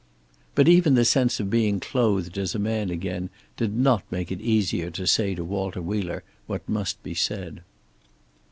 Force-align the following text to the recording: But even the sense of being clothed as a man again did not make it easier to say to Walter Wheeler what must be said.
But 0.55 0.67
even 0.67 0.95
the 0.95 1.05
sense 1.05 1.39
of 1.39 1.51
being 1.51 1.79
clothed 1.79 2.35
as 2.35 2.55
a 2.55 2.57
man 2.57 2.89
again 2.89 3.29
did 3.55 3.75
not 3.75 4.01
make 4.11 4.31
it 4.31 4.41
easier 4.41 4.89
to 4.89 5.05
say 5.05 5.35
to 5.35 5.43
Walter 5.43 5.79
Wheeler 5.83 6.23
what 6.47 6.67
must 6.67 7.03
be 7.03 7.13
said. 7.13 7.61